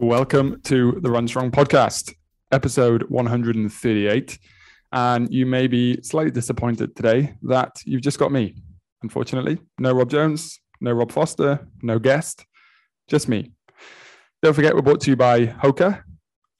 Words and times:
Welcome 0.00 0.60
to 0.62 1.00
the 1.02 1.10
Run 1.10 1.26
Strong 1.26 1.50
podcast, 1.50 2.14
episode 2.52 3.02
138. 3.08 4.38
And 4.92 5.34
you 5.34 5.44
may 5.44 5.66
be 5.66 6.00
slightly 6.02 6.30
disappointed 6.30 6.94
today 6.94 7.34
that 7.42 7.82
you've 7.84 8.02
just 8.02 8.16
got 8.16 8.30
me. 8.30 8.54
Unfortunately, 9.02 9.58
no 9.80 9.92
Rob 9.92 10.08
Jones, 10.08 10.60
no 10.80 10.92
Rob 10.92 11.10
Foster, 11.10 11.66
no 11.82 11.98
guest, 11.98 12.46
just 13.08 13.28
me. 13.28 13.50
Don't 14.40 14.54
forget, 14.54 14.72
we're 14.72 14.82
brought 14.82 15.00
to 15.00 15.10
you 15.10 15.16
by 15.16 15.46
Hoka. 15.46 16.04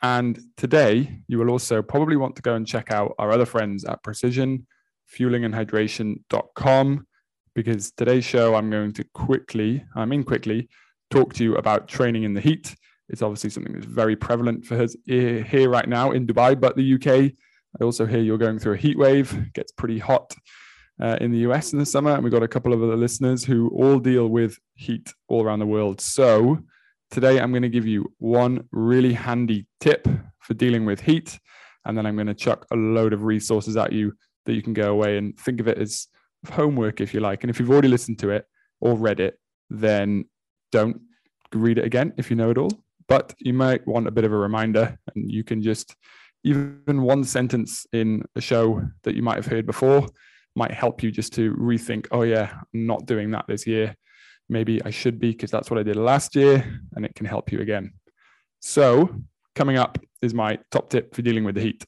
And 0.03 0.37
today, 0.57 1.21
you 1.29 1.39
will 1.39 1.51
also 1.51 1.81
probably 1.81 2.17
want 2.17 2.35
to 2.37 2.43
go 2.43 2.57
and 2.57 2.67
check 2.67 2.91
out 2.91 3.15
our 3.21 3.31
other 3.31 3.47
friends 3.47 3.85
at 3.85 4.03
Precision 4.03 4.67
Fueling 5.07 5.45
and 5.45 5.55
Hydration.com 5.55 7.07
because 7.55 7.93
today's 7.93 8.25
show, 8.25 8.57
I'm 8.57 8.69
going 8.69 8.95
to 8.95 9.05
quickly, 9.15 9.85
I 9.95 10.07
mean, 10.07 10.25
quickly 10.25 10.69
talk 11.09 11.35
to 11.35 11.45
you 11.45 11.55
about 11.55 11.87
training 11.87 12.25
in 12.25 12.35
the 12.35 12.41
heat. 12.41 12.75
It's 13.09 13.23
obviously 13.23 13.51
something 13.51 13.73
that's 13.73 13.87
very 13.87 14.17
prevalent 14.17 14.65
for 14.65 14.81
us 14.81 14.95
here 15.07 15.71
right 15.71 15.89
now 15.89 16.13
in 16.13 16.27
Dubai, 16.27 16.59
but 16.59 16.77
the 16.77 16.95
UK. 16.95 17.33
I 17.81 17.85
also 17.85 18.07
hear 18.07 18.21
you're 18.21 18.39
going 18.39 18.59
through 18.59 18.75
a 18.75 18.79
heat 18.79 18.99
wave. 18.99 19.33
It 19.33 19.53
gets 19.53 19.73
pretty 19.73 19.99
hot 19.99 20.35
uh, 21.01 21.17
in 21.21 21.31
the 21.31 21.39
US 21.39 21.73
in 21.73 21.79
the 21.79 21.87
summer, 21.87 22.13
and 22.13 22.23
we've 22.23 22.33
got 22.33 22.43
a 22.43 22.49
couple 22.49 22.73
of 22.73 22.83
other 22.83 22.97
listeners 22.97 23.45
who 23.45 23.69
all 23.71 23.99
deal 23.99 24.29
with 24.29 24.59
heat 24.75 25.13
all 25.29 25.45
around 25.45 25.61
the 25.61 25.67
world. 25.67 26.01
So 26.01 26.59
today, 27.11 27.41
I'm 27.41 27.53
going 27.53 27.63
to 27.63 27.69
give 27.69 27.87
you 27.87 28.13
one 28.19 28.65
really 28.73 29.13
handy 29.13 29.67
tip 29.81 30.07
for 30.41 30.55
dealing 30.55 30.85
with 30.85 31.01
heat, 31.01 31.39
and 31.85 31.97
then 31.97 32.07
I'm 32.07 32.17
going 32.17 32.27
to 32.27 32.35
chuck 32.35 32.67
a 32.71 32.77
load 32.77 33.13
of 33.13 33.23
resources 33.23 33.77
at 33.77 33.93
you 33.93 34.15
that 34.47 34.55
you 34.55 34.63
can 34.63 34.73
go 34.73 34.91
away 34.91 35.19
and 35.19 35.39
think 35.39 35.61
of 35.61 35.69
it 35.69 35.79
as 35.79 36.09
homework 36.51 37.01
if 37.01 37.15
you 37.15 37.21
like. 37.21 37.43
And 37.43 37.51
if 37.51 37.61
you've 37.61 37.71
already 37.71 37.89
listened 37.89 38.19
to 38.21 38.31
it 38.31 38.47
or 38.81 38.97
read 38.97 39.21
it, 39.21 39.39
then 39.71 40.25
don't 40.73 41.01
read 41.55 41.79
it 41.79 41.85
again 41.85 42.13
if 42.17 42.31
you 42.31 42.37
know 42.37 42.51
it 42.51 42.59
all. 42.59 42.71
But 43.09 43.35
you 43.39 43.55
might 43.55 43.87
want 43.87 44.07
a 44.07 44.11
bit 44.11 44.25
of 44.25 44.33
a 44.33 44.37
reminder, 44.37 44.99
and 45.15 45.31
you 45.31 45.43
can 45.43 45.63
just 45.63 45.97
even 46.45 47.03
one 47.03 47.25
sentence 47.25 47.87
in 47.93 48.23
a 48.37 48.41
show 48.41 48.83
that 49.03 49.17
you 49.17 49.23
might 49.23 49.37
have 49.37 49.47
heard 49.47 49.67
before 49.67 50.07
might 50.55 50.73
help 50.73 51.03
you 51.03 51.11
just 51.11 51.33
to 51.35 51.55
rethink, 51.55 52.07
oh, 52.11 52.23
yeah, 52.23 52.51
I'm 52.53 52.87
not 52.87 53.07
doing 53.07 53.31
that 53.31 53.47
this 53.49 53.67
year. 53.67 53.95
Maybe 54.49 54.83
I 54.85 54.91
should 54.91 55.19
be 55.19 55.31
because 55.31 55.51
that's 55.51 55.71
what 55.71 55.79
I 55.79 55.83
did 55.83 55.97
last 55.97 56.35
year, 56.35 56.81
and 56.95 57.05
it 57.05 57.15
can 57.15 57.27
help 57.27 57.53
you 57.53 57.61
again. 57.61 57.93
So, 58.61 59.09
coming 59.55 59.77
up 59.77 59.99
is 60.21 60.35
my 60.35 60.59
top 60.71 60.91
tip 60.91 61.15
for 61.15 61.23
dealing 61.23 61.45
with 61.45 61.55
the 61.55 61.61
heat. 61.61 61.85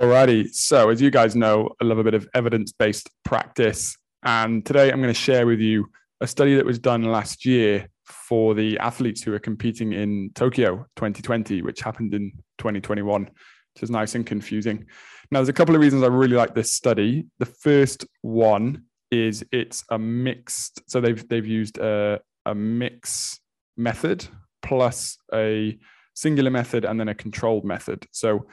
Alrighty, 0.00 0.52
so 0.52 0.88
as 0.88 1.00
you 1.00 1.10
guys 1.10 1.36
know, 1.36 1.70
I 1.80 1.84
love 1.84 1.98
a 1.98 2.04
bit 2.04 2.14
of 2.14 2.28
evidence 2.34 2.72
based 2.72 3.08
practice. 3.24 3.96
And 4.24 4.64
today 4.64 4.90
I'm 4.90 5.00
going 5.00 5.14
to 5.14 5.20
share 5.20 5.46
with 5.46 5.60
you 5.60 5.88
a 6.20 6.26
study 6.26 6.56
that 6.56 6.66
was 6.66 6.78
done 6.78 7.02
last 7.04 7.44
year 7.44 7.88
for 8.04 8.54
the 8.54 8.78
athletes 8.78 9.22
who 9.22 9.32
are 9.32 9.38
competing 9.38 9.92
in 9.92 10.30
Tokyo 10.34 10.86
2020, 10.96 11.62
which 11.62 11.80
happened 11.80 12.14
in 12.14 12.32
2021, 12.58 13.22
which 13.22 13.82
is 13.82 13.90
nice 13.90 14.14
and 14.14 14.26
confusing. 14.26 14.86
Now, 15.30 15.38
there's 15.38 15.48
a 15.48 15.54
couple 15.54 15.74
of 15.74 15.80
reasons 15.80 16.02
I 16.02 16.08
really 16.08 16.36
like 16.36 16.54
this 16.54 16.72
study. 16.72 17.26
The 17.38 17.46
first 17.46 18.04
one 18.22 18.84
is 19.10 19.44
it's 19.52 19.84
a 19.90 19.98
mixed, 19.98 20.82
so 20.88 21.00
they've 21.00 21.26
they've 21.28 21.46
used 21.46 21.78
a, 21.78 22.20
a 22.46 22.54
mix 22.54 23.40
method 23.76 24.26
plus 24.62 25.18
a 25.34 25.78
singular 26.14 26.50
method 26.50 26.84
and 26.84 26.98
then 26.98 27.08
a 27.08 27.14
controlled 27.14 27.64
method. 27.64 28.06
So 28.12 28.46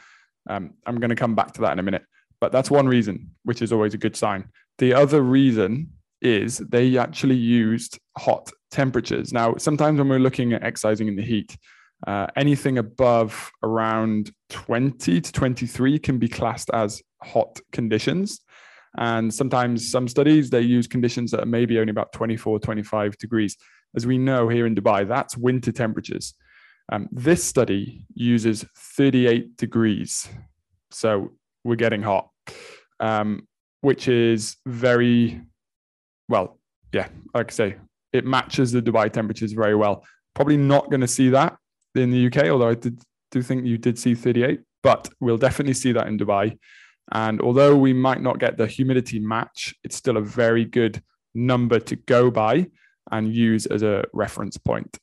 um, 0.49 0.71
I'm 0.85 0.99
going 0.99 1.09
to 1.09 1.15
come 1.15 1.35
back 1.35 1.53
to 1.53 1.61
that 1.61 1.73
in 1.73 1.79
a 1.79 1.83
minute, 1.83 2.03
but 2.39 2.51
that's 2.51 2.71
one 2.71 2.87
reason, 2.87 3.31
which 3.43 3.61
is 3.61 3.71
always 3.71 3.93
a 3.93 3.97
good 3.97 4.15
sign. 4.15 4.49
The 4.77 4.93
other 4.93 5.21
reason 5.21 5.91
is 6.21 6.57
they 6.57 6.97
actually 6.97 7.35
used 7.35 7.99
hot 8.17 8.51
temperatures. 8.71 9.33
Now, 9.33 9.55
sometimes 9.57 9.97
when 9.97 10.09
we're 10.09 10.19
looking 10.19 10.53
at 10.53 10.63
exercising 10.63 11.07
in 11.07 11.15
the 11.15 11.23
heat, 11.23 11.57
uh, 12.07 12.27
anything 12.35 12.77
above 12.77 13.51
around 13.63 14.31
20 14.49 15.21
to 15.21 15.31
23 15.31 15.99
can 15.99 16.17
be 16.17 16.27
classed 16.27 16.69
as 16.73 17.01
hot 17.21 17.59
conditions. 17.71 18.39
And 18.97 19.33
sometimes 19.33 19.91
some 19.91 20.07
studies, 20.07 20.49
they 20.49 20.61
use 20.61 20.87
conditions 20.87 21.31
that 21.31 21.41
are 21.41 21.45
maybe 21.45 21.77
only 21.79 21.91
about 21.91 22.11
24, 22.13 22.59
25 22.59 23.17
degrees. 23.17 23.57
As 23.95 24.07
we 24.07 24.17
know 24.17 24.47
here 24.47 24.65
in 24.65 24.75
Dubai, 24.75 25.07
that's 25.07 25.37
winter 25.37 25.71
temperatures. 25.71 26.33
Um, 26.91 27.07
this 27.11 27.43
study 27.43 28.05
uses 28.15 28.65
38 28.75 29.57
degrees. 29.57 30.27
So 30.91 31.33
we're 31.63 31.75
getting 31.75 32.01
hot, 32.01 32.29
um, 32.99 33.47
which 33.81 34.07
is 34.07 34.57
very, 34.65 35.41
well, 36.27 36.59
yeah, 36.91 37.09
like 37.35 37.51
I 37.51 37.53
say, 37.53 37.75
it 38.13 38.25
matches 38.25 38.71
the 38.71 38.81
Dubai 38.81 39.11
temperatures 39.11 39.53
very 39.53 39.75
well. 39.75 40.05
Probably 40.33 40.57
not 40.57 40.89
going 40.89 41.01
to 41.01 41.07
see 41.07 41.29
that 41.29 41.57
in 41.95 42.11
the 42.11 42.27
UK, 42.27 42.49
although 42.49 42.69
I 42.69 42.75
did, 42.75 43.01
do 43.31 43.41
think 43.41 43.65
you 43.65 43.77
did 43.77 43.97
see 43.99 44.15
38, 44.15 44.61
but 44.83 45.09
we'll 45.19 45.37
definitely 45.37 45.73
see 45.73 45.91
that 45.91 46.07
in 46.07 46.17
Dubai. 46.17 46.57
And 47.11 47.41
although 47.41 47.75
we 47.75 47.93
might 47.93 48.21
not 48.21 48.39
get 48.39 48.57
the 48.57 48.67
humidity 48.67 49.19
match, 49.19 49.73
it's 49.83 49.95
still 49.95 50.17
a 50.17 50.21
very 50.21 50.65
good 50.65 51.01
number 51.33 51.79
to 51.79 51.95
go 51.95 52.29
by 52.29 52.67
and 53.11 53.33
use 53.33 53.65
as 53.65 53.81
a 53.81 54.03
reference 54.13 54.57
point. 54.57 54.97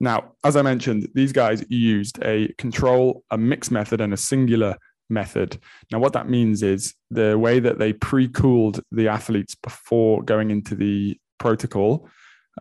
Now, 0.00 0.32
as 0.44 0.56
I 0.56 0.62
mentioned, 0.62 1.08
these 1.14 1.32
guys 1.32 1.64
used 1.68 2.22
a 2.22 2.52
control, 2.58 3.24
a 3.30 3.38
mixed 3.38 3.70
method, 3.70 4.00
and 4.00 4.12
a 4.12 4.16
singular 4.16 4.76
method. 5.08 5.58
Now, 5.92 5.98
what 5.98 6.12
that 6.14 6.28
means 6.28 6.62
is 6.62 6.94
the 7.10 7.38
way 7.38 7.60
that 7.60 7.78
they 7.78 7.92
pre 7.92 8.28
cooled 8.28 8.80
the 8.90 9.08
athletes 9.08 9.54
before 9.54 10.22
going 10.22 10.50
into 10.50 10.74
the 10.74 11.18
protocol 11.38 12.08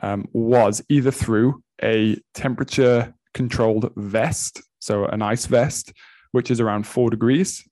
um, 0.02 0.28
was 0.34 0.82
either 0.90 1.12
through 1.12 1.64
a 1.82 2.18
temperature 2.34 3.14
controlled 3.34 3.92
vest, 3.96 4.62
so 4.80 5.06
an 5.06 5.22
ice 5.22 5.46
vest, 5.46 5.94
which 6.32 6.52
is 6.52 6.59
around 6.59 6.86
four 6.86 7.09
degrees, 7.09 7.64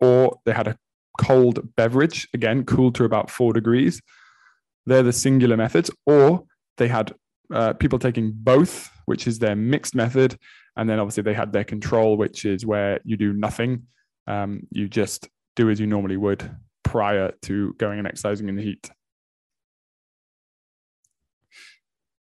or 0.00 0.38
they 0.44 0.52
had 0.52 0.68
a 0.68 0.76
cold 1.20 1.74
beverage, 1.76 2.28
again, 2.34 2.64
cooled 2.64 2.94
to 2.96 3.04
about 3.04 3.30
four 3.30 3.52
degrees. 3.52 4.00
They're 4.86 5.02
the 5.02 5.12
singular 5.12 5.56
methods, 5.56 5.90
or 6.06 6.44
they 6.76 6.88
had 6.88 7.14
uh, 7.52 7.74
people 7.74 7.98
taking 7.98 8.32
both, 8.34 8.90
which 9.06 9.26
is 9.26 9.38
their 9.38 9.56
mixed 9.56 9.94
method. 9.94 10.38
And 10.76 10.88
then 10.88 10.98
obviously 10.98 11.22
they 11.22 11.34
had 11.34 11.52
their 11.52 11.64
control, 11.64 12.16
which 12.16 12.44
is 12.44 12.66
where 12.66 13.00
you 13.04 13.16
do 13.16 13.32
nothing. 13.32 13.84
Um, 14.26 14.66
you 14.70 14.88
just 14.88 15.28
do 15.56 15.70
as 15.70 15.78
you 15.78 15.86
normally 15.86 16.16
would 16.16 16.50
prior 16.82 17.32
to 17.42 17.74
going 17.74 17.98
and 17.98 18.08
exercising 18.08 18.48
in 18.48 18.56
the 18.56 18.62
heat. 18.62 18.90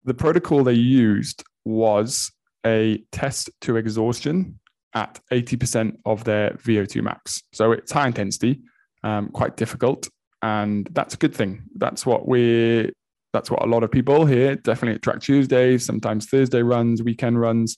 The 0.04 0.14
protocol 0.14 0.64
they 0.64 0.74
used 0.74 1.44
was 1.64 2.30
a 2.66 3.02
test 3.10 3.50
to 3.62 3.76
exhaustion 3.76 4.58
at 4.94 5.20
80% 5.32 5.96
of 6.04 6.24
their 6.24 6.50
VO2 6.50 7.02
max. 7.02 7.42
So 7.52 7.72
it's 7.72 7.90
high 7.90 8.06
intensity, 8.06 8.60
um, 9.02 9.28
quite 9.28 9.56
difficult. 9.56 10.08
And 10.42 10.88
that's 10.92 11.14
a 11.14 11.16
good 11.16 11.34
thing. 11.34 11.64
That's 11.76 12.04
what 12.04 12.28
we're 12.28 12.90
that's 13.34 13.50
what 13.50 13.62
a 13.64 13.66
lot 13.66 13.82
of 13.82 13.90
people 13.90 14.24
here, 14.24 14.54
definitely 14.54 14.94
at 14.94 15.02
Track 15.02 15.20
Tuesdays, 15.20 15.84
sometimes 15.84 16.26
Thursday 16.26 16.62
runs, 16.62 17.02
weekend 17.02 17.38
runs, 17.38 17.76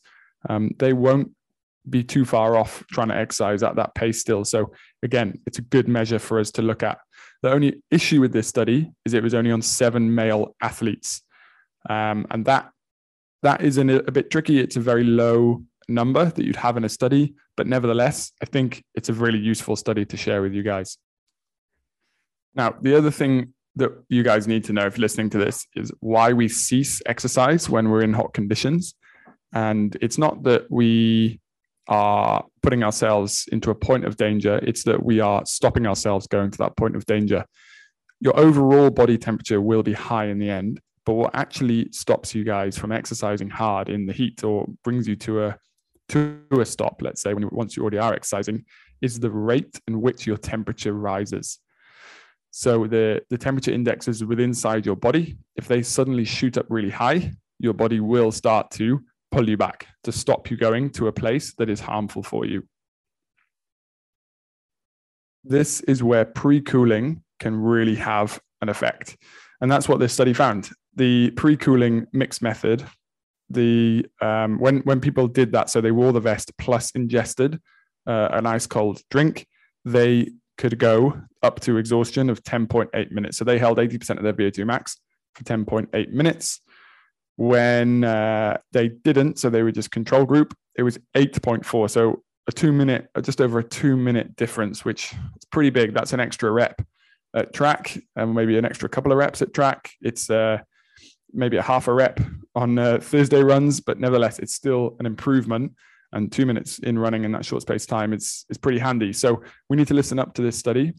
um, 0.50 0.70
they 0.78 0.92
won't 0.92 1.32
be 1.88 2.04
too 2.04 2.26
far 2.26 2.56
off 2.56 2.84
trying 2.92 3.08
to 3.08 3.16
exercise 3.16 3.62
at 3.62 3.76
that 3.76 3.94
pace 3.94 4.20
still. 4.20 4.44
So 4.44 4.72
again, 5.02 5.40
it's 5.46 5.58
a 5.58 5.62
good 5.62 5.88
measure 5.88 6.18
for 6.18 6.38
us 6.38 6.50
to 6.52 6.62
look 6.62 6.82
at. 6.82 6.98
The 7.42 7.50
only 7.50 7.82
issue 7.90 8.20
with 8.20 8.32
this 8.32 8.46
study 8.46 8.92
is 9.06 9.14
it 9.14 9.22
was 9.22 9.32
only 9.32 9.50
on 9.50 9.62
seven 9.62 10.14
male 10.14 10.54
athletes, 10.60 11.22
um, 11.88 12.26
and 12.30 12.44
that 12.44 12.70
that 13.42 13.62
is 13.62 13.78
an, 13.78 13.88
a 13.88 14.12
bit 14.12 14.30
tricky. 14.30 14.60
It's 14.60 14.76
a 14.76 14.80
very 14.80 15.04
low 15.04 15.62
number 15.88 16.26
that 16.26 16.44
you'd 16.44 16.56
have 16.56 16.76
in 16.76 16.84
a 16.84 16.88
study, 16.88 17.34
but 17.56 17.66
nevertheless, 17.66 18.32
I 18.42 18.46
think 18.46 18.82
it's 18.94 19.08
a 19.08 19.14
really 19.14 19.38
useful 19.38 19.76
study 19.76 20.04
to 20.04 20.16
share 20.16 20.42
with 20.42 20.52
you 20.52 20.62
guys. 20.62 20.98
Now, 22.54 22.74
the 22.80 22.96
other 22.96 23.10
thing 23.10 23.54
that 23.76 23.92
you 24.08 24.22
guys 24.22 24.48
need 24.48 24.64
to 24.64 24.72
know 24.72 24.86
if 24.86 24.96
you're 24.96 25.02
listening 25.02 25.30
to 25.30 25.38
this 25.38 25.66
is 25.74 25.92
why 26.00 26.32
we 26.32 26.48
cease 26.48 27.02
exercise 27.06 27.68
when 27.68 27.90
we're 27.90 28.02
in 28.02 28.12
hot 28.12 28.32
conditions. 28.32 28.94
And 29.52 29.96
it's 30.00 30.18
not 30.18 30.42
that 30.44 30.70
we 30.70 31.40
are 31.88 32.44
putting 32.62 32.82
ourselves 32.82 33.46
into 33.52 33.70
a 33.70 33.74
point 33.74 34.04
of 34.04 34.16
danger, 34.16 34.58
it's 34.62 34.82
that 34.84 35.04
we 35.04 35.20
are 35.20 35.44
stopping 35.46 35.86
ourselves 35.86 36.26
going 36.26 36.50
to 36.50 36.58
that 36.58 36.76
point 36.76 36.96
of 36.96 37.06
danger. 37.06 37.44
Your 38.20 38.36
overall 38.38 38.90
body 38.90 39.18
temperature 39.18 39.60
will 39.60 39.82
be 39.82 39.92
high 39.92 40.26
in 40.26 40.38
the 40.38 40.50
end, 40.50 40.80
but 41.04 41.14
what 41.14 41.34
actually 41.34 41.88
stops 41.92 42.34
you 42.34 42.44
guys 42.44 42.76
from 42.76 42.90
exercising 42.90 43.50
hard 43.50 43.88
in 43.88 44.06
the 44.06 44.12
heat 44.12 44.42
or 44.42 44.66
brings 44.82 45.06
you 45.06 45.16
to 45.16 45.44
a 45.44 45.58
to 46.08 46.40
a 46.52 46.64
stop, 46.64 47.02
let's 47.02 47.20
say, 47.20 47.34
when 47.34 47.42
you, 47.42 47.48
once 47.52 47.76
you 47.76 47.82
already 47.82 47.98
are 47.98 48.14
exercising, 48.14 48.64
is 49.02 49.18
the 49.18 49.30
rate 49.30 49.80
in 49.88 50.00
which 50.00 50.26
your 50.26 50.36
temperature 50.36 50.92
rises. 50.92 51.58
So 52.50 52.86
the, 52.86 53.22
the 53.28 53.38
temperature 53.38 53.72
indexes 53.72 54.24
within 54.24 54.50
inside 54.50 54.86
your 54.86 54.96
body, 54.96 55.36
if 55.56 55.68
they 55.68 55.82
suddenly 55.82 56.24
shoot 56.24 56.56
up 56.56 56.66
really 56.68 56.90
high, 56.90 57.32
your 57.58 57.74
body 57.74 58.00
will 58.00 58.32
start 58.32 58.70
to 58.72 59.00
pull 59.30 59.48
you 59.48 59.56
back 59.56 59.86
to 60.04 60.12
stop 60.12 60.50
you 60.50 60.56
going 60.56 60.90
to 60.90 61.08
a 61.08 61.12
place 61.12 61.54
that 61.58 61.68
is 61.68 61.80
harmful 61.80 62.22
for 62.22 62.46
you. 62.46 62.62
This 65.44 65.80
is 65.82 66.02
where 66.02 66.24
pre 66.24 66.60
cooling 66.60 67.22
can 67.40 67.54
really 67.60 67.96
have 67.96 68.40
an 68.62 68.68
effect. 68.68 69.16
And 69.60 69.70
that's 69.70 69.88
what 69.88 70.00
this 70.00 70.12
study 70.12 70.32
found. 70.32 70.70
the 70.96 71.30
pre-cooling 71.32 72.06
mix 72.12 72.42
method, 72.42 72.84
the 73.50 74.04
um, 74.20 74.58
when 74.58 74.80
when 74.80 75.00
people 75.00 75.28
did 75.28 75.52
that, 75.52 75.70
so 75.70 75.80
they 75.80 75.92
wore 75.92 76.12
the 76.12 76.20
vest 76.20 76.50
plus 76.58 76.90
ingested 76.92 77.60
uh, 78.06 78.28
an 78.32 78.46
ice 78.46 78.66
cold 78.66 79.00
drink, 79.10 79.46
they 79.84 80.30
could 80.58 80.78
go 80.78 81.20
up 81.42 81.60
to 81.60 81.76
exhaustion 81.76 82.30
of 82.30 82.42
10.8 82.42 83.10
minutes. 83.10 83.36
So 83.36 83.44
they 83.44 83.58
held 83.58 83.78
80% 83.78 84.16
of 84.16 84.22
their 84.22 84.32
VO2 84.32 84.66
max 84.66 84.98
for 85.34 85.44
10.8 85.44 86.10
minutes. 86.10 86.60
When 87.36 88.02
uh, 88.02 88.56
they 88.72 88.88
didn't, 88.88 89.38
so 89.38 89.50
they 89.50 89.62
were 89.62 89.72
just 89.72 89.90
control 89.90 90.24
group, 90.24 90.54
it 90.74 90.82
was 90.82 90.98
8.4. 91.14 91.90
So 91.90 92.22
a 92.48 92.52
two 92.52 92.72
minute, 92.72 93.08
just 93.22 93.40
over 93.40 93.58
a 93.58 93.64
two 93.64 93.96
minute 93.96 94.36
difference, 94.36 94.84
which 94.84 95.12
is 95.12 95.44
pretty 95.50 95.70
big. 95.70 95.94
That's 95.94 96.12
an 96.12 96.20
extra 96.20 96.50
rep 96.50 96.80
at 97.34 97.52
track, 97.52 97.98
and 98.14 98.34
maybe 98.34 98.56
an 98.56 98.64
extra 98.64 98.88
couple 98.88 99.12
of 99.12 99.18
reps 99.18 99.42
at 99.42 99.52
track. 99.52 99.90
It's 100.00 100.30
uh, 100.30 100.58
maybe 101.32 101.56
a 101.56 101.62
half 101.62 101.88
a 101.88 101.92
rep 101.92 102.20
on 102.54 102.78
uh, 102.78 102.98
Thursday 102.98 103.42
runs, 103.42 103.80
but 103.80 103.98
nevertheless, 103.98 104.38
it's 104.38 104.54
still 104.54 104.96
an 105.00 105.06
improvement. 105.06 105.72
And 106.16 106.32
two 106.32 106.46
minutes 106.46 106.78
in 106.78 106.98
running 106.98 107.24
in 107.24 107.32
that 107.32 107.44
short 107.44 107.62
space 107.62 107.84
time 107.84 108.12
is 108.14 108.46
is 108.48 108.58
pretty 108.58 108.78
handy. 108.78 109.12
So 109.12 109.42
we 109.68 109.76
need 109.76 109.88
to 109.88 109.94
listen 109.94 110.18
up 110.18 110.32
to 110.34 110.42
this 110.42 110.58
study, 110.58 110.94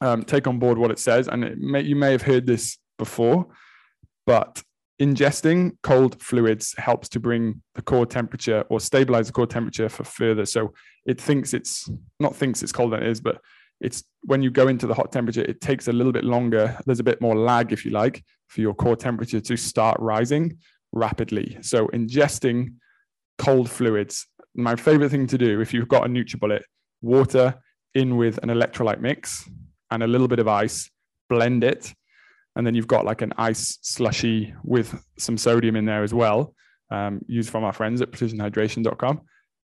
um, 0.00 0.22
take 0.24 0.46
on 0.46 0.58
board 0.58 0.78
what 0.78 0.90
it 0.90 0.98
says, 0.98 1.28
and 1.28 1.44
it 1.44 1.58
may, 1.58 1.82
you 1.82 1.96
may 1.96 2.12
have 2.12 2.22
heard 2.22 2.46
this 2.46 2.78
before, 2.98 3.46
but 4.26 4.62
ingesting 5.00 5.72
cold 5.82 6.22
fluids 6.22 6.74
helps 6.78 7.08
to 7.10 7.20
bring 7.20 7.60
the 7.74 7.82
core 7.82 8.06
temperature 8.06 8.64
or 8.70 8.80
stabilize 8.80 9.26
the 9.26 9.32
core 9.32 9.46
temperature 9.46 9.88
for 9.88 10.04
further. 10.04 10.46
So 10.46 10.72
it 11.04 11.20
thinks 11.20 11.52
it's 11.52 11.90
not 12.18 12.34
thinks 12.34 12.62
it's 12.62 12.72
colder 12.72 12.96
than 12.96 13.06
it 13.06 13.10
is, 13.10 13.20
but 13.20 13.38
it's 13.80 14.04
when 14.22 14.42
you 14.42 14.50
go 14.50 14.68
into 14.68 14.86
the 14.86 14.94
hot 14.94 15.12
temperature, 15.12 15.42
it 15.42 15.60
takes 15.60 15.88
a 15.88 15.92
little 15.92 16.12
bit 16.12 16.24
longer. 16.24 16.78
There's 16.86 17.00
a 17.00 17.04
bit 17.04 17.20
more 17.20 17.36
lag, 17.36 17.72
if 17.72 17.84
you 17.84 17.90
like, 17.90 18.24
for 18.46 18.60
your 18.60 18.74
core 18.74 18.96
temperature 18.96 19.40
to 19.40 19.56
start 19.56 19.98
rising 20.00 20.58
rapidly. 20.92 21.58
So 21.60 21.88
ingesting 21.88 22.74
cold 23.38 23.70
fluids, 23.70 24.26
my 24.54 24.76
favorite 24.76 25.10
thing 25.10 25.26
to 25.28 25.38
do 25.38 25.60
if 25.60 25.72
you've 25.72 25.88
got 25.88 26.04
a 26.04 26.08
NutriBullet, 26.08 26.62
water 27.00 27.54
in 27.94 28.16
with 28.16 28.38
an 28.42 28.48
electrolyte 28.48 29.00
mix 29.00 29.48
and 29.90 30.02
a 30.02 30.06
little 30.06 30.28
bit 30.28 30.38
of 30.38 30.48
ice, 30.48 30.90
blend 31.28 31.64
it, 31.64 31.92
and 32.56 32.66
then 32.66 32.74
you've 32.74 32.86
got 32.86 33.04
like 33.04 33.22
an 33.22 33.32
ice 33.36 33.78
slushy 33.82 34.54
with 34.62 35.02
some 35.18 35.36
sodium 35.36 35.76
in 35.76 35.84
there 35.84 36.02
as 36.02 36.12
well, 36.14 36.54
um, 36.90 37.20
used 37.26 37.50
from 37.50 37.64
our 37.64 37.72
friends 37.72 38.00
at 38.00 38.10
precisionhydration.com. 38.10 39.20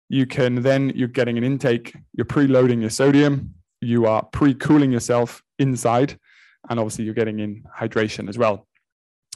You 0.10 0.26
can 0.26 0.56
then 0.62 0.92
you're 0.96 1.08
getting 1.08 1.38
an 1.38 1.44
intake, 1.44 1.96
you're 2.14 2.26
preloading 2.26 2.82
your 2.82 2.90
sodium, 2.90 3.56
you 3.82 4.06
are 4.06 4.24
pre-cooling 4.24 4.92
yourself 4.92 5.42
inside, 5.58 6.18
and 6.70 6.80
obviously 6.80 7.06
you're 7.06 7.14
getting 7.14 7.40
in 7.40 7.64
hydration 7.78 8.30
as 8.30 8.38
well. 8.38 8.68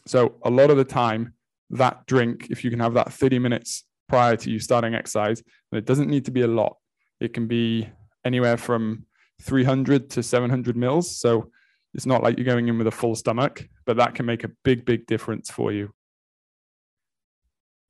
So 0.06 0.36
a 0.44 0.50
lot 0.50 0.70
of 0.70 0.78
the 0.78 0.86
time, 0.86 1.34
that 1.72 2.06
drink, 2.08 2.48
if 2.50 2.64
you 2.64 2.70
can 2.70 2.80
have 2.80 2.96
that 2.96 3.14
30 3.14 3.40
minutes 3.40 3.84
prior 4.10 4.36
to 4.36 4.52
you 4.52 4.60
starting 4.60 4.96
exercise, 4.96 5.42
and 5.72 5.80
it 5.80 5.86
doesn't 5.86 6.10
need 6.10 6.26
to 6.26 6.32
be 6.32 6.42
a 6.42 6.48
lot. 6.48 6.76
It 7.20 7.34
can 7.34 7.48
be 7.48 7.90
anywhere 8.26 8.58
from 8.58 9.06
300 9.42 10.10
to 10.12 10.24
700 10.24 10.76
mils. 10.76 11.18
So 11.18 11.52
it's 11.94 12.06
not 12.06 12.24
like 12.24 12.38
you're 12.38 12.46
going 12.46 12.68
in 12.68 12.78
with 12.78 12.88
a 12.88 12.92
full 12.92 13.16
stomach, 13.16 13.68
but 13.86 13.98
that 13.98 14.16
can 14.16 14.26
make 14.26 14.44
a 14.44 14.52
big, 14.64 14.86
big 14.86 15.06
difference 15.08 15.50
for 15.50 15.72
you. 15.72 15.92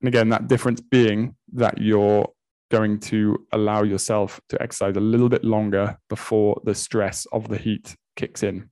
And 0.00 0.08
again, 0.08 0.28
that 0.30 0.48
difference 0.48 0.80
being 0.80 1.34
that 1.54 1.78
you're 1.78 2.26
going 2.70 3.00
to 3.00 3.46
allow 3.52 3.82
yourself 3.82 4.40
to 4.48 4.62
exercise 4.62 4.96
a 4.96 5.00
little 5.00 5.28
bit 5.28 5.44
longer 5.44 5.98
before 6.08 6.60
the 6.64 6.74
stress 6.74 7.26
of 7.32 7.48
the 7.48 7.58
heat 7.58 7.96
kicks 8.16 8.42
in. 8.42 8.70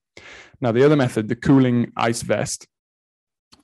Now, 0.60 0.72
the 0.72 0.84
other 0.84 0.96
method, 0.96 1.28
the 1.28 1.36
cooling 1.36 1.92
ice 1.96 2.22
vest, 2.22 2.66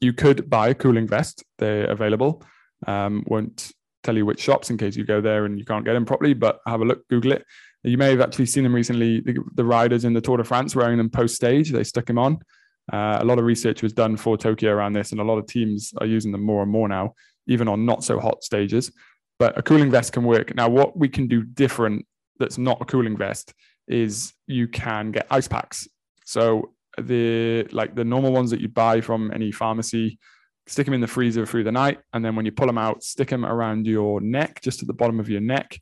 you 0.01 0.13
could 0.13 0.51
buy 0.51 0.69
a 0.69 0.75
cooling 0.75 1.07
vest. 1.07 1.45
They're 1.59 1.87
available. 1.87 2.43
Um, 2.87 3.25
won't 3.27 3.73
tell 4.03 4.17
you 4.17 4.27
which 4.27 4.41
shops 4.41 4.71
in 4.71 4.77
case 4.77 4.97
you 4.97 5.05
go 5.05 5.21
there 5.21 5.47
and 5.47 5.59
you 5.59 5.65
can't 5.65 5.85
get 5.85 5.95
them 5.95 6.05
properly, 6.05 6.35
but 6.35 6.61
have 6.67 6.81
a 6.81 6.85
look, 6.85 7.07
Google 7.09 7.33
it. 7.33 7.45
You 7.83 7.99
may 7.99 8.11
have 8.11 8.21
actually 8.21 8.47
seen 8.47 8.63
them 8.63 8.75
recently. 8.75 9.21
The, 9.21 9.39
the 9.55 9.65
riders 9.65 10.05
in 10.05 10.15
the 10.15 10.21
Tour 10.21 10.39
de 10.39 10.45
France 10.45 10.75
wearing 10.75 10.99
them 10.99 11.11
post 11.11 11.35
stage. 11.35 11.71
They 11.71 11.85
stuck 11.85 12.07
them 12.07 12.19
on. 12.19 12.39
Uh, 12.93 13.19
a 13.21 13.25
lot 13.25 13.39
of 13.39 13.45
research 13.45 13.83
was 13.83 13.93
done 13.93 14.17
for 14.17 14.37
Tokyo 14.37 14.73
around 14.73 14.93
this, 14.93 15.13
and 15.13 15.21
a 15.21 15.25
lot 15.25 15.39
of 15.39 15.47
teams 15.47 15.93
are 15.99 16.07
using 16.07 16.33
them 16.33 16.43
more 16.43 16.63
and 16.63 16.71
more 16.71 16.89
now, 16.89 17.15
even 17.47 17.69
on 17.69 17.85
not 17.85 18.05
so 18.05 18.19
hot 18.19 18.43
stages. 18.43 18.93
But 19.39 19.59
a 19.59 19.63
cooling 19.63 19.91
vest 19.91 20.13
can 20.13 20.25
work. 20.25 20.55
Now, 20.55 20.69
what 20.69 20.97
we 20.97 21.09
can 21.09 21.27
do 21.27 21.43
different 21.43 22.07
that's 22.39 22.59
not 22.59 22.81
a 22.81 22.85
cooling 22.85 23.17
vest 23.17 23.55
is 23.89 24.33
you 24.47 24.69
can 24.69 25.13
get 25.13 25.27
ice 25.31 25.49
packs. 25.49 25.89
So 26.25 26.73
the 26.99 27.67
like 27.73 27.95
the 27.95 28.05
normal 28.05 28.33
ones 28.33 28.51
that 28.51 28.61
you 28.61 28.69
buy 28.69 29.01
from 29.01 29.31
any 29.33 29.51
pharmacy, 29.51 30.19
stick 30.67 30.87
them 30.87 30.95
in 30.95 31.01
the 31.01 31.07
freezer 31.07 31.45
through 31.47 31.65
the 31.65 31.73
night, 31.73 31.99
and 32.13 32.25
then 32.25 32.37
when 32.37 32.47
you 32.47 32.53
pull 32.53 32.67
them 32.67 32.79
out, 32.79 33.03
stick 33.03 33.29
them 33.29 33.45
around 33.45 33.87
your 33.87 34.21
neck, 34.21 34.61
just 34.63 34.81
at 34.83 34.87
the 34.87 34.95
bottom 34.95 35.21
of 35.21 35.29
your 35.29 35.41
neck, 35.41 35.79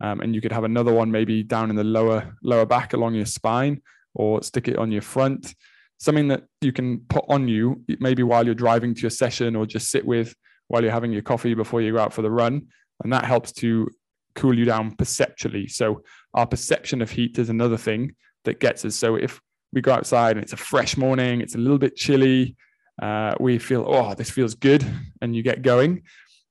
um, 0.00 0.20
and 0.20 0.34
you 0.34 0.40
could 0.40 0.52
have 0.52 0.64
another 0.64 0.92
one 0.92 1.10
maybe 1.10 1.42
down 1.42 1.70
in 1.70 1.76
the 1.76 1.84
lower 1.84 2.36
lower 2.42 2.66
back 2.66 2.92
along 2.92 3.14
your 3.14 3.26
spine, 3.26 3.80
or 4.14 4.42
stick 4.42 4.68
it 4.68 4.78
on 4.78 4.92
your 4.92 5.02
front. 5.02 5.54
Something 5.98 6.28
that 6.28 6.44
you 6.60 6.72
can 6.72 7.00
put 7.08 7.24
on 7.28 7.48
you, 7.48 7.82
maybe 8.00 8.22
while 8.22 8.44
you're 8.44 8.54
driving 8.54 8.94
to 8.94 9.00
your 9.00 9.10
session, 9.10 9.56
or 9.56 9.64
just 9.64 9.90
sit 9.90 10.04
with 10.04 10.34
while 10.68 10.82
you're 10.82 10.92
having 10.92 11.12
your 11.12 11.22
coffee 11.22 11.54
before 11.54 11.80
you 11.80 11.92
go 11.92 12.00
out 12.00 12.12
for 12.12 12.22
the 12.22 12.30
run, 12.30 12.66
and 13.02 13.12
that 13.12 13.24
helps 13.24 13.52
to 13.52 13.88
cool 14.34 14.58
you 14.58 14.66
down 14.66 14.94
perceptually. 14.94 15.66
So 15.66 16.02
our 16.34 16.46
perception 16.46 17.00
of 17.00 17.10
heat 17.10 17.38
is 17.38 17.48
another 17.48 17.78
thing 17.78 18.14
that 18.44 18.60
gets 18.60 18.84
us. 18.84 18.94
So 18.96 19.16
if 19.16 19.40
we 19.72 19.80
go 19.80 19.92
outside 19.92 20.36
and 20.36 20.42
it's 20.42 20.52
a 20.52 20.58
fresh 20.58 20.96
morning, 20.98 21.40
it's 21.40 21.54
a 21.54 21.58
little 21.58 21.78
bit 21.78 21.96
chilly, 21.96 22.56
uh, 23.00 23.34
we 23.40 23.58
feel, 23.58 23.84
oh, 23.86 24.14
this 24.14 24.30
feels 24.30 24.54
good, 24.54 24.84
and 25.20 25.34
you 25.34 25.42
get 25.42 25.62
going 25.62 26.02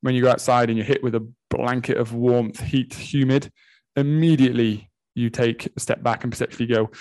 when 0.01 0.13
you 0.13 0.21
go 0.21 0.29
outside 0.29 0.69
and 0.69 0.77
you're 0.77 0.85
hit 0.85 1.01
with 1.01 1.15
a 1.15 1.27
blanket 1.49 1.97
of 1.97 2.13
warmth, 2.13 2.59
heat, 2.59 2.93
humid, 2.93 3.51
immediately 3.95 4.91
you 5.15 5.31
take 5.31 5.67
a 5.75 5.79
step 5.79 6.03
back 6.03 6.23
and 6.23 6.31
perceptually 6.31 6.67
go, 6.67 6.91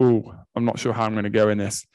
oh, 0.00 0.34
I'm 0.54 0.64
not 0.64 0.78
sure 0.78 0.94
how 0.94 1.04
I'm 1.04 1.12
going 1.12 1.24
to 1.24 1.30
go 1.30 1.50
in 1.50 1.58
this. 1.58 1.86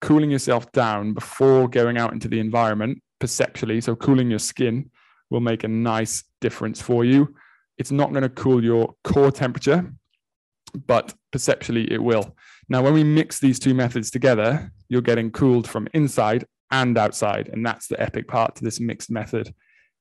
Cooling 0.00 0.30
yourself 0.30 0.72
down 0.72 1.12
before 1.14 1.68
going 1.68 1.98
out 1.98 2.12
into 2.12 2.26
the 2.26 2.40
environment, 2.40 3.00
perceptually, 3.20 3.80
so 3.80 3.94
cooling 3.94 4.28
your 4.28 4.40
skin 4.40 4.90
will 5.30 5.40
make 5.40 5.62
a 5.62 5.68
nice 5.68 6.24
difference 6.40 6.82
for 6.82 7.04
you. 7.04 7.36
It's 7.78 7.92
not 7.92 8.10
going 8.10 8.22
to 8.24 8.28
cool 8.28 8.64
your 8.64 8.94
core 9.04 9.30
temperature, 9.30 9.92
but 10.86 11.14
perceptually 11.30 11.92
it 11.92 12.02
will. 12.02 12.36
Now, 12.68 12.82
when 12.82 12.94
we 12.94 13.04
mix 13.04 13.38
these 13.38 13.58
two 13.58 13.74
methods 13.74 14.10
together, 14.10 14.72
you're 14.88 15.02
getting 15.02 15.30
cooled 15.30 15.68
from 15.68 15.88
inside 15.94 16.46
and 16.70 16.96
outside. 16.96 17.50
And 17.52 17.64
that's 17.64 17.86
the 17.88 18.00
epic 18.00 18.28
part 18.28 18.56
to 18.56 18.64
this 18.64 18.80
mixed 18.80 19.10
method. 19.10 19.54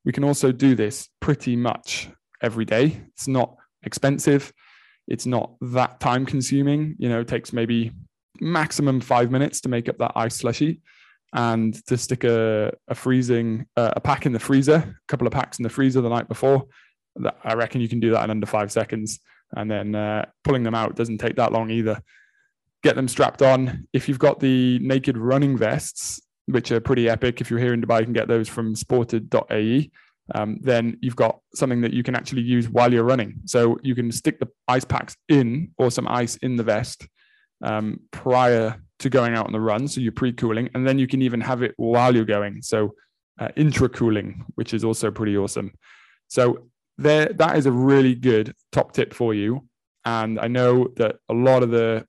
We 0.06 0.12
can 0.12 0.24
also 0.24 0.52
do 0.52 0.76
this 0.76 1.10
pretty 1.20 1.56
much 1.56 2.10
every 2.42 2.66
day. 2.66 3.02
It's 3.10 3.28
not 3.28 3.56
expensive. 3.84 4.52
It's 5.08 5.26
not 5.26 5.54
that 5.62 6.00
time 6.00 6.26
consuming. 6.26 6.96
You 6.98 7.10
know, 7.10 7.20
it 7.20 7.28
takes 7.28 7.54
maybe 7.54 7.92
maximum 8.40 9.02
five 9.02 9.32
minutes 9.32 9.62
to 9.62 9.70
make 9.70 9.90
up 9.90 9.98
that 9.98 10.14
ice 10.16 10.36
slushy 10.38 10.82
and 11.34 11.74
to 11.88 11.98
stick 11.98 12.24
a, 12.24 12.72
a 12.88 12.96
freezing, 12.96 13.66
uh, 13.78 13.92
a 13.96 14.02
pack 14.02 14.26
in 14.26 14.34
the 14.34 14.40
freezer, 14.40 14.76
a 14.76 14.96
couple 15.08 15.28
of 15.28 15.34
packs 15.34 15.60
in 15.60 15.64
the 15.64 15.70
freezer 15.70 16.02
the 16.02 16.10
night 16.10 16.28
before. 16.28 16.66
I 17.44 17.54
reckon 17.54 17.82
you 17.82 17.90
can 17.90 18.00
do 18.00 18.12
that 18.12 18.24
in 18.24 18.32
under 18.32 18.46
five 18.46 18.72
seconds. 18.72 19.20
And 19.54 19.70
then 19.70 19.96
uh, 19.96 20.26
pulling 20.44 20.64
them 20.64 20.76
out 20.76 20.96
doesn't 20.96 21.18
take 21.18 21.36
that 21.36 21.52
long 21.52 21.70
either. 21.70 22.02
Get 22.84 22.96
them 22.96 23.08
strapped 23.08 23.42
on. 23.42 23.88
If 23.94 24.10
you've 24.10 24.20
got 24.20 24.40
the 24.40 24.80
naked 24.80 25.18
running 25.18 25.58
vests, 25.58 26.22
which 26.46 26.72
are 26.72 26.80
pretty 26.80 27.10
epic. 27.10 27.42
If 27.42 27.50
you're 27.50 27.60
here 27.60 27.74
in 27.74 27.82
Dubai, 27.82 28.00
you 28.00 28.06
can 28.06 28.14
get 28.14 28.28
those 28.28 28.50
from 28.50 28.76
sported.ae. 28.76 29.92
Um, 30.34 30.60
then 30.62 30.98
you've 31.02 31.16
got 31.16 31.40
something 31.54 31.82
that 31.82 31.94
you 31.94 32.04
can 32.04 32.16
actually 32.16 32.44
use 32.44 32.70
while 32.70 32.94
you're 32.94 33.04
running. 33.04 33.42
So 33.46 33.78
you 33.84 33.96
can 33.96 34.12
stick 34.12 34.40
the 34.40 34.48
ice 34.68 34.86
packs 34.86 35.16
in 35.28 35.72
or 35.78 35.92
some 35.92 36.08
ice 36.08 36.38
in 36.38 36.56
the 36.56 36.64
vest 36.64 37.08
um, 37.64 38.00
prior 38.12 38.82
to 39.00 39.10
going 39.10 39.36
out 39.36 39.46
on 39.46 39.52
the 39.52 39.60
run. 39.60 39.88
So 39.88 40.00
you're 40.00 40.12
pre 40.12 40.32
cooling, 40.32 40.70
and 40.74 40.88
then 40.88 41.00
you 41.00 41.08
can 41.08 41.22
even 41.22 41.42
have 41.42 41.64
it 41.64 41.74
while 41.78 42.16
you're 42.16 42.26
going. 42.26 42.62
So 42.62 42.94
uh, 43.40 43.50
intra 43.56 43.90
cooling, 43.90 44.46
which 44.56 44.74
is 44.74 44.84
also 44.84 45.12
pretty 45.12 45.36
awesome. 45.36 45.74
So 46.28 46.68
there, 46.98 47.28
that 47.28 47.58
is 47.58 47.66
a 47.66 47.72
really 47.72 48.16
good 48.16 48.54
top 48.72 48.94
tip 48.94 49.14
for 49.14 49.34
you. 49.34 49.68
And 50.06 50.40
I 50.40 50.48
know 50.48 50.88
that 50.98 51.18
a 51.30 51.34
lot 51.34 51.64
of 51.64 51.72
the 51.72 52.06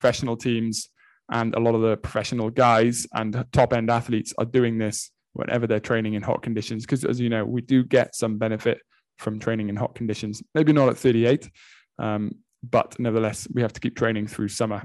professional 0.00 0.36
teams 0.36 0.88
and 1.30 1.54
a 1.54 1.60
lot 1.60 1.74
of 1.74 1.82
the 1.82 1.96
professional 1.96 2.50
guys 2.50 3.06
and 3.14 3.44
top 3.52 3.72
end 3.72 3.90
athletes 3.90 4.32
are 4.38 4.44
doing 4.44 4.78
this 4.78 5.10
whenever 5.32 5.66
they're 5.66 5.80
training 5.80 6.14
in 6.14 6.22
hot 6.22 6.42
conditions. 6.42 6.84
Because 6.84 7.04
as 7.04 7.20
you 7.20 7.28
know, 7.28 7.44
we 7.44 7.60
do 7.60 7.82
get 7.84 8.14
some 8.14 8.38
benefit 8.38 8.80
from 9.18 9.38
training 9.38 9.68
in 9.68 9.76
hot 9.76 9.94
conditions. 9.94 10.42
Maybe 10.54 10.72
not 10.72 10.88
at 10.88 10.96
38, 10.96 11.50
um, 11.98 12.32
but 12.62 12.98
nevertheless, 12.98 13.48
we 13.52 13.62
have 13.62 13.72
to 13.72 13.80
keep 13.80 13.96
training 13.96 14.26
through 14.28 14.48
summer. 14.48 14.84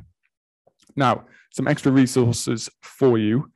Now, 0.95 1.25
some 1.53 1.67
extra 1.67 1.91
resources 1.91 2.69
for 2.81 3.17
you. 3.17 3.51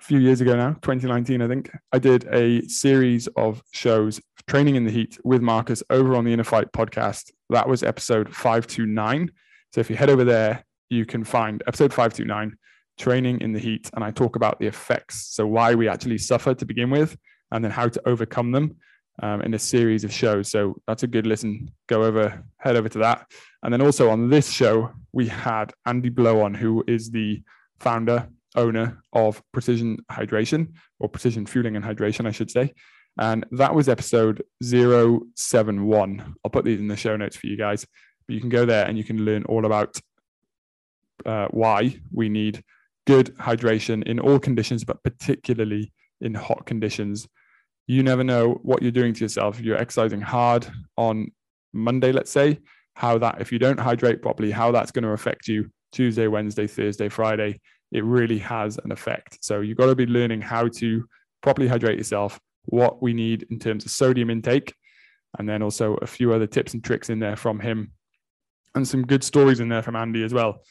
A 0.00 0.04
few 0.04 0.18
years 0.18 0.40
ago 0.40 0.56
now, 0.56 0.72
2019, 0.82 1.42
I 1.42 1.48
think, 1.48 1.70
I 1.92 1.98
did 1.98 2.26
a 2.32 2.62
series 2.62 3.28
of 3.36 3.62
shows, 3.72 4.20
Training 4.48 4.74
in 4.74 4.84
the 4.84 4.90
Heat 4.90 5.18
with 5.22 5.40
Marcus 5.40 5.84
over 5.88 6.16
on 6.16 6.24
the 6.24 6.36
InnerFight 6.36 6.72
podcast. 6.72 7.30
That 7.50 7.68
was 7.68 7.84
episode 7.84 8.28
529. 8.34 9.30
So 9.72 9.80
if 9.80 9.88
you 9.88 9.96
head 9.96 10.10
over 10.10 10.24
there, 10.24 10.64
you 10.90 11.06
can 11.06 11.24
find 11.24 11.62
episode 11.66 11.92
529. 11.92 12.56
training 12.98 13.40
in 13.40 13.52
the 13.52 13.58
heat, 13.58 13.90
and 13.94 14.04
I 14.04 14.10
talk 14.10 14.36
about 14.36 14.60
the 14.60 14.66
effects. 14.66 15.28
So, 15.34 15.46
why 15.46 15.74
we 15.74 15.88
actually 15.88 16.18
suffer 16.18 16.54
to 16.54 16.66
begin 16.66 16.90
with, 16.90 17.16
and 17.50 17.64
then 17.64 17.70
how 17.70 17.88
to 17.88 18.00
overcome 18.06 18.52
them 18.52 18.76
um, 19.22 19.40
in 19.40 19.54
a 19.54 19.58
series 19.58 20.04
of 20.04 20.12
shows. 20.12 20.50
So, 20.50 20.76
that's 20.86 21.02
a 21.02 21.06
good 21.06 21.26
listen. 21.26 21.70
Go 21.88 22.04
over, 22.04 22.44
head 22.58 22.76
over 22.76 22.90
to 22.90 22.98
that. 22.98 23.26
And 23.62 23.72
then 23.72 23.80
also 23.80 24.10
on 24.10 24.28
this 24.28 24.50
show, 24.50 24.92
we 25.12 25.26
had 25.26 25.72
Andy 25.86 26.10
Blow 26.10 26.42
on, 26.42 26.52
who 26.52 26.84
is 26.86 27.10
the 27.10 27.42
founder, 27.80 28.28
owner 28.54 29.02
of 29.14 29.42
Precision 29.52 29.98
Hydration, 30.10 30.74
or 31.00 31.08
Precision 31.08 31.46
Fueling 31.46 31.76
and 31.76 31.84
Hydration, 31.84 32.26
I 32.26 32.32
should 32.32 32.50
say. 32.50 32.74
And 33.18 33.44
that 33.52 33.74
was 33.74 33.88
episode 33.88 34.42
071. 34.62 36.34
I'll 36.44 36.50
put 36.50 36.64
these 36.64 36.80
in 36.80 36.88
the 36.88 36.96
show 36.96 37.16
notes 37.16 37.36
for 37.36 37.46
you 37.46 37.56
guys. 37.56 37.86
But 38.26 38.34
you 38.34 38.40
can 38.40 38.50
go 38.50 38.64
there 38.64 38.86
and 38.86 38.96
you 38.96 39.04
can 39.04 39.24
learn 39.24 39.44
all 39.44 39.66
about 39.66 40.00
uh, 41.26 41.48
why 41.50 42.00
we 42.12 42.28
need 42.28 42.62
good 43.06 43.36
hydration 43.36 44.04
in 44.04 44.18
all 44.18 44.38
conditions, 44.38 44.84
but 44.84 45.02
particularly 45.02 45.92
in 46.20 46.34
hot 46.34 46.66
conditions. 46.66 47.28
You 47.86 48.02
never 48.02 48.24
know 48.24 48.60
what 48.62 48.82
you're 48.82 48.92
doing 48.92 49.12
to 49.14 49.20
yourself. 49.20 49.60
You're 49.60 49.76
exercising 49.76 50.20
hard 50.20 50.66
on 50.96 51.32
Monday, 51.72 52.12
let's 52.12 52.30
say, 52.30 52.60
how 52.94 53.18
that, 53.18 53.40
if 53.40 53.50
you 53.50 53.58
don't 53.58 53.80
hydrate 53.80 54.22
properly, 54.22 54.50
how 54.50 54.70
that's 54.70 54.92
going 54.92 55.04
to 55.04 55.10
affect 55.10 55.48
you 55.48 55.70
Tuesday, 55.90 56.26
Wednesday, 56.26 56.66
Thursday, 56.66 57.08
Friday. 57.08 57.60
It 57.90 58.04
really 58.04 58.38
has 58.38 58.78
an 58.84 58.92
effect. 58.92 59.38
So 59.42 59.60
you've 59.60 59.78
got 59.78 59.86
to 59.86 59.94
be 59.94 60.06
learning 60.06 60.40
how 60.40 60.68
to 60.68 61.04
properly 61.42 61.68
hydrate 61.68 61.98
yourself, 61.98 62.40
what 62.66 63.02
we 63.02 63.12
need 63.12 63.46
in 63.50 63.58
terms 63.58 63.84
of 63.84 63.90
sodium 63.90 64.30
intake, 64.30 64.74
and 65.38 65.48
then 65.48 65.62
also 65.62 65.94
a 65.96 66.06
few 66.06 66.32
other 66.32 66.46
tips 66.46 66.74
and 66.74 66.84
tricks 66.84 67.10
in 67.10 67.18
there 67.18 67.36
from 67.36 67.58
him, 67.58 67.92
and 68.74 68.86
some 68.86 69.06
good 69.06 69.24
stories 69.24 69.60
in 69.60 69.68
there 69.68 69.82
from 69.82 69.96
Andy 69.96 70.24
as 70.24 70.32
well. 70.32 70.62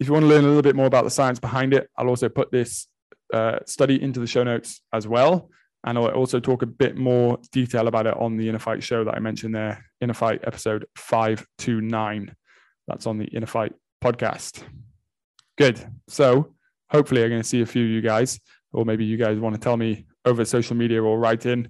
If 0.00 0.06
you 0.06 0.12
want 0.12 0.24
to 0.24 0.28
learn 0.28 0.44
a 0.44 0.48
little 0.48 0.62
bit 0.62 0.76
more 0.76 0.86
about 0.86 1.04
the 1.04 1.10
science 1.10 1.38
behind 1.38 1.74
it, 1.74 1.88
I'll 1.96 2.08
also 2.08 2.28
put 2.28 2.50
this 2.50 2.88
uh, 3.32 3.58
study 3.66 4.02
into 4.02 4.20
the 4.20 4.26
show 4.26 4.42
notes 4.42 4.82
as 4.92 5.06
well. 5.06 5.50
And 5.84 5.98
I'll 5.98 6.06
also 6.08 6.38
talk 6.38 6.62
a 6.62 6.66
bit 6.66 6.96
more 6.96 7.38
detail 7.50 7.88
about 7.88 8.06
it 8.06 8.16
on 8.16 8.36
the 8.36 8.48
InnerFight 8.48 8.82
show 8.82 9.04
that 9.04 9.14
I 9.14 9.18
mentioned 9.18 9.54
there, 9.54 9.84
InnerFight 10.02 10.46
episode 10.46 10.86
529. 10.96 12.34
That's 12.86 13.06
on 13.06 13.18
the 13.18 13.26
InnerFight 13.26 13.72
podcast. 14.02 14.62
Good. 15.58 15.84
So 16.08 16.54
hopefully, 16.90 17.22
I'm 17.22 17.30
going 17.30 17.42
to 17.42 17.48
see 17.48 17.62
a 17.62 17.66
few 17.66 17.84
of 17.84 17.90
you 17.90 18.00
guys, 18.00 18.38
or 18.72 18.84
maybe 18.84 19.04
you 19.04 19.16
guys 19.16 19.38
want 19.38 19.54
to 19.54 19.60
tell 19.60 19.76
me 19.76 20.06
over 20.24 20.44
social 20.44 20.76
media 20.76 21.02
or 21.02 21.18
write 21.18 21.46
in. 21.46 21.68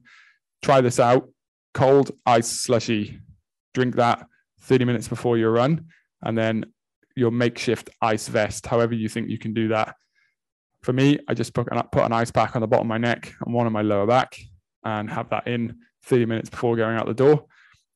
Try 0.62 0.82
this 0.82 1.00
out. 1.00 1.28
Cold 1.72 2.10
ice 2.26 2.48
slushy. 2.48 3.18
Drink 3.72 3.96
that 3.96 4.26
30 4.62 4.84
minutes 4.84 5.08
before 5.08 5.36
your 5.38 5.52
run, 5.52 5.86
and 6.22 6.36
then 6.36 6.64
your 7.16 7.30
makeshift 7.30 7.90
ice 8.00 8.28
vest, 8.28 8.66
however 8.66 8.94
you 8.94 9.08
think 9.08 9.28
you 9.28 9.38
can 9.38 9.52
do 9.52 9.68
that. 9.68 9.96
For 10.82 10.92
me, 10.92 11.18
I 11.28 11.34
just 11.34 11.54
put 11.54 11.68
an, 11.70 11.80
put 11.92 12.04
an 12.04 12.12
ice 12.12 12.30
pack 12.30 12.56
on 12.56 12.62
the 12.62 12.68
bottom 12.68 12.86
of 12.86 12.88
my 12.88 12.98
neck 12.98 13.34
and 13.44 13.54
one 13.54 13.66
on 13.66 13.72
my 13.72 13.82
lower 13.82 14.06
back 14.06 14.36
and 14.84 15.08
have 15.10 15.30
that 15.30 15.46
in 15.46 15.78
30 16.04 16.26
minutes 16.26 16.50
before 16.50 16.76
going 16.76 16.96
out 16.96 17.06
the 17.06 17.14
door. 17.14 17.44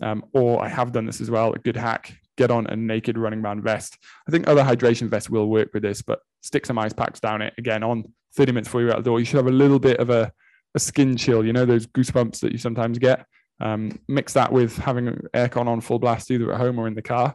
Um, 0.01 0.25
or 0.33 0.63
I 0.63 0.69
have 0.69 0.93
done 0.93 1.07
this 1.07 1.21
as 1.21 1.31
well, 1.31 1.53
a 1.53 1.59
good 1.59 1.77
hack, 1.77 2.17
get 2.37 2.51
on 2.51 2.67
a 2.67 2.77
naked 2.77 3.17
running 3.17 3.41
man 3.41 3.63
vest. 3.63 3.97
I 4.29 4.31
think 4.31 4.47
other 4.47 4.63
hydration 4.63 5.09
vests 5.09 5.31
will 5.31 5.49
work 5.49 5.71
with 5.73 5.83
this, 5.83 6.03
but 6.03 6.21
stick 6.43 6.67
some 6.67 6.79
ice 6.79 6.93
packs 6.93 7.19
down 7.19 7.43
it 7.43 7.55
again 7.59 7.83
on 7.83 8.05
30 8.35 8.53
minutes 8.53 8.69
before 8.69 8.83
you're 8.83 8.91
out 8.91 8.99
the 8.99 9.03
door. 9.03 9.19
You 9.19 9.25
should 9.25 9.39
have 9.39 9.47
a 9.47 9.51
little 9.51 9.79
bit 9.79 9.99
of 9.99 10.11
a, 10.11 10.31
a 10.75 10.79
skin 10.79 11.17
chill, 11.17 11.45
you 11.45 11.53
know, 11.53 11.65
those 11.65 11.87
goosebumps 11.87 12.41
that 12.41 12.53
you 12.53 12.59
sometimes 12.59 12.99
get. 12.99 13.27
Um, 13.59 13.99
mix 14.07 14.35
that 14.35 14.53
with 14.53 14.77
having 14.77 15.07
aircon 15.33 15.67
on 15.67 15.81
full 15.81 15.99
blast 15.99 16.31
either 16.31 16.53
at 16.53 16.61
home 16.61 16.79
or 16.79 16.87
in 16.87 16.95
the 16.95 17.01
car 17.01 17.35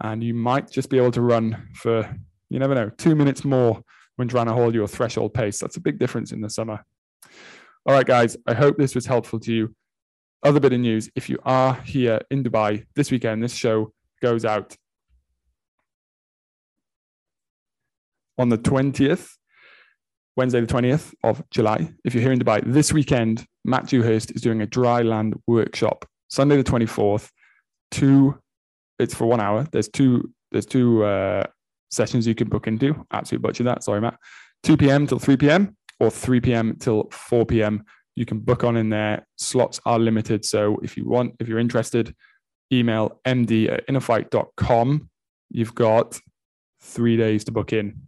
and 0.00 0.22
you 0.22 0.34
might 0.34 0.70
just 0.70 0.90
be 0.90 0.96
able 0.96 1.10
to 1.12 1.20
run 1.20 1.68
for 1.74 2.14
you 2.50 2.58
never 2.58 2.74
know 2.74 2.90
two 2.96 3.14
minutes 3.14 3.44
more 3.44 3.82
when 4.16 4.28
trying 4.28 4.46
to 4.46 4.52
hold 4.52 4.74
your 4.74 4.88
threshold 4.88 5.34
pace. 5.34 5.58
That's 5.58 5.76
a 5.76 5.80
big 5.80 5.98
difference 5.98 6.32
in 6.32 6.40
the 6.40 6.50
summer. 6.50 6.84
All 7.86 7.94
right 7.94 8.06
guys 8.06 8.36
i 8.46 8.54
hope 8.54 8.76
this 8.76 8.94
was 8.94 9.06
helpful 9.06 9.40
to 9.40 9.52
you. 9.52 9.74
Other 10.42 10.60
bit 10.60 10.72
of 10.72 10.80
news 10.80 11.10
if 11.14 11.28
you 11.28 11.38
are 11.44 11.74
here 11.74 12.20
in 12.30 12.44
dubai 12.44 12.84
this 12.94 13.10
weekend 13.10 13.42
this 13.42 13.54
show 13.54 13.92
goes 14.22 14.44
out 14.44 14.76
on 18.36 18.48
the 18.48 18.58
20th 18.58 19.30
wednesday 20.36 20.60
the 20.60 20.66
20th 20.66 21.12
of 21.24 21.42
july. 21.50 21.92
If 22.04 22.14
you're 22.14 22.22
here 22.22 22.32
in 22.32 22.38
dubai 22.38 22.62
this 22.64 22.92
weekend 22.92 23.44
matt 23.68 23.86
dewhurst 23.86 24.30
is 24.32 24.42
doing 24.42 24.62
a 24.62 24.66
dry 24.66 25.02
land 25.02 25.34
workshop 25.46 26.04
sunday 26.28 26.56
the 26.56 26.64
24th 26.64 27.30
two 27.90 28.34
it's 28.98 29.14
for 29.14 29.26
one 29.26 29.40
hour. 29.40 29.66
There's 29.70 29.88
two 29.88 30.30
there's 30.50 30.66
two 30.66 31.04
uh, 31.04 31.44
sessions 31.90 32.26
you 32.26 32.34
can 32.34 32.48
book 32.48 32.66
into. 32.66 33.06
Absolutely 33.12 33.46
butcher 33.46 33.64
that. 33.64 33.84
Sorry, 33.84 34.00
Matt. 34.00 34.18
2 34.64 34.76
p.m. 34.76 35.06
till 35.06 35.18
3 35.18 35.36
p.m. 35.36 35.76
or 36.00 36.10
3 36.10 36.40
p.m. 36.40 36.76
till 36.80 37.08
4 37.12 37.46
p.m. 37.46 37.84
You 38.16 38.24
can 38.24 38.40
book 38.40 38.64
on 38.64 38.76
in 38.76 38.88
there. 38.88 39.26
Slots 39.36 39.80
are 39.84 39.98
limited. 39.98 40.44
So 40.44 40.78
if 40.82 40.96
you 40.96 41.08
want, 41.08 41.34
if 41.38 41.48
you're 41.48 41.58
interested, 41.58 42.14
email 42.72 43.20
md 43.26 43.72
at 43.72 43.86
innerfight.com. 43.86 45.08
You've 45.50 45.74
got 45.74 46.18
three 46.80 47.16
days 47.16 47.44
to 47.44 47.52
book 47.52 47.72
in. 47.72 48.02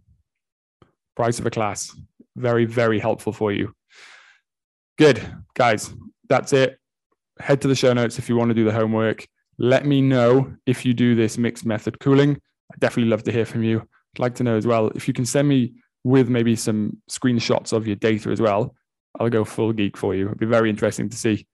Price 1.15 1.39
of 1.39 1.45
a 1.45 1.51
class. 1.51 1.95
Very, 2.35 2.65
very 2.65 2.99
helpful 2.99 3.31
for 3.31 3.51
you. 3.51 3.73
Good. 5.01 5.19
Guys, 5.55 5.91
that's 6.29 6.53
it. 6.53 6.77
Head 7.39 7.59
to 7.61 7.67
the 7.67 7.73
show 7.73 7.91
notes 7.91 8.19
if 8.19 8.29
you 8.29 8.35
want 8.35 8.49
to 8.49 8.53
do 8.53 8.63
the 8.63 8.71
homework. 8.71 9.25
Let 9.57 9.83
me 9.83 9.99
know 9.99 10.53
if 10.67 10.85
you 10.85 10.93
do 10.93 11.15
this 11.15 11.39
mixed 11.39 11.65
method 11.65 11.99
cooling. 11.99 12.39
I'd 12.71 12.79
definitely 12.79 13.09
love 13.09 13.23
to 13.23 13.31
hear 13.31 13.47
from 13.47 13.63
you. 13.63 13.79
I'd 13.79 14.19
like 14.19 14.35
to 14.35 14.43
know 14.43 14.57
as 14.57 14.67
well 14.67 14.89
if 14.93 15.07
you 15.07 15.13
can 15.15 15.25
send 15.25 15.47
me 15.47 15.73
with 16.03 16.29
maybe 16.29 16.55
some 16.55 17.01
screenshots 17.09 17.73
of 17.73 17.87
your 17.87 17.95
data 17.95 18.29
as 18.29 18.39
well. 18.39 18.75
I'll 19.19 19.31
go 19.31 19.43
full 19.43 19.73
geek 19.73 19.97
for 19.97 20.13
you. 20.13 20.27
It'd 20.27 20.37
be 20.37 20.45
very 20.45 20.69
interesting 20.69 21.09
to 21.09 21.17
see. 21.17 21.47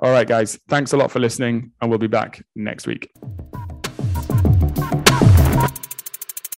All 0.00 0.10
right, 0.10 0.26
guys, 0.26 0.58
thanks 0.68 0.92
a 0.92 0.96
lot 0.96 1.12
for 1.12 1.20
listening, 1.20 1.70
and 1.80 1.90
we'll 1.90 2.00
be 2.00 2.08
back 2.08 2.44
next 2.56 2.88
week. 2.88 3.08